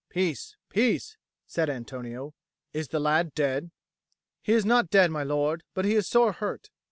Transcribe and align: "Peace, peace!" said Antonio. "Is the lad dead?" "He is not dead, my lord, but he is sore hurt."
"Peace, 0.09 0.55
peace!" 0.67 1.15
said 1.45 1.69
Antonio. 1.69 2.33
"Is 2.73 2.87
the 2.87 2.99
lad 2.99 3.35
dead?" 3.35 3.69
"He 4.41 4.53
is 4.53 4.65
not 4.65 4.89
dead, 4.89 5.11
my 5.11 5.21
lord, 5.21 5.61
but 5.75 5.85
he 5.85 5.93
is 5.93 6.07
sore 6.07 6.31
hurt." 6.33 6.71